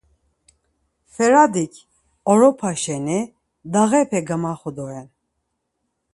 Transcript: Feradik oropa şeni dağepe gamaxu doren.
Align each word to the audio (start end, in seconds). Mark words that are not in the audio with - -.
Feradik 1.15 1.73
oropa 2.31 2.69
şeni 2.83 3.19
dağepe 3.73 4.19
gamaxu 4.27 4.71
doren. 4.77 5.07